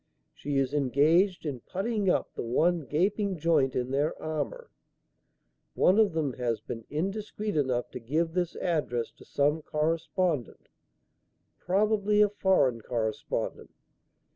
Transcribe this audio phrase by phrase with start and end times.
[0.33, 4.71] She is engaged in puttying up the one gaping joint in their armour.
[5.75, 10.69] One of them has been indiscreet enough to give this address to some correspondent
[11.59, 13.75] probably a foreign correspondent.